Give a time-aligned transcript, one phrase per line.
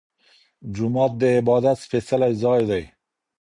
[0.75, 2.83] جومات د عبادت سپيڅلی ځای دی.